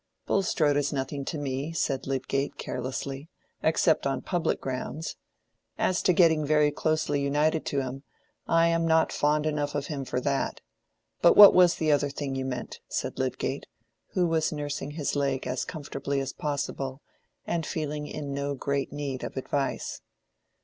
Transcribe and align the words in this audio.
"Bulstrode 0.25 0.77
is 0.77 0.91
nothing 0.91 1.25
to 1.25 1.37
me," 1.37 1.73
said 1.73 2.07
Lydgate, 2.07 2.57
carelessly, 2.57 3.29
"except 3.61 4.07
on 4.07 4.23
public 4.23 4.59
grounds. 4.59 5.15
As 5.77 6.01
to 6.01 6.11
getting 6.11 6.43
very 6.43 6.71
closely 6.71 7.21
united 7.21 7.67
to 7.67 7.81
him, 7.81 8.01
I 8.47 8.69
am 8.69 8.87
not 8.87 9.11
fond 9.11 9.45
enough 9.45 9.75
of 9.75 9.85
him 9.93 10.03
for 10.03 10.19
that. 10.21 10.59
But 11.21 11.37
what 11.37 11.53
was 11.53 11.75
the 11.75 11.91
other 11.91 12.09
thing 12.09 12.33
you 12.33 12.45
meant?" 12.45 12.79
said 12.87 13.19
Lydgate, 13.19 13.67
who 14.13 14.25
was 14.25 14.51
nursing 14.51 14.89
his 14.89 15.15
leg 15.15 15.45
as 15.45 15.65
comfortably 15.65 16.19
as 16.19 16.33
possible, 16.33 17.03
and 17.45 17.63
feeling 17.63 18.07
in 18.07 18.33
no 18.33 18.55
great 18.55 18.91
need 18.91 19.23
of 19.23 19.37
advice. 19.37 20.01